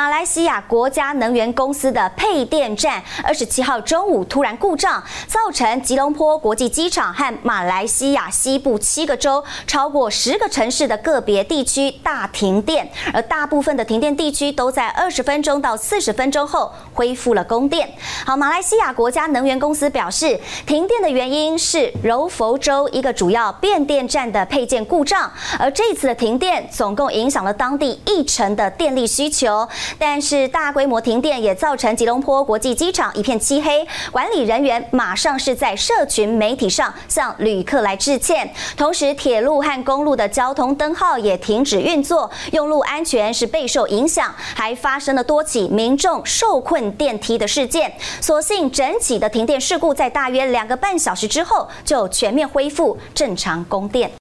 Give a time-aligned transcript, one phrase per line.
[0.00, 17.86] 马来西亚国家能源公司的配电站二十七号中午突然故障，造成吉隆坡国际机场和马来西亚西部七个州超过十个城市的个别地区大停电，而大部分的停电地区都在二十分钟到四十分钟后恢复了供电。
[18.24, 29.68] 好，马来西亚国家能源公司表示，停电的原因是柔佛州一个主要变电站的配件故障，而这次的停电总共影响了当地一成的电力需求。
[29.98, 38.50] 但是大规模停电也造成吉隆坡国际机场一片漆黑，管理人员马上是在社群媒体上向旅客来致歉。
[38.76, 47.92] 同时，铁路和公路的交通灯号也停止运作，用路安全是备受影响，还发生了多起民众受困电梯的事件。
[48.20, 54.10] 所幸整起的停电事故在大约两个半小时之后就全面恢复正常供电。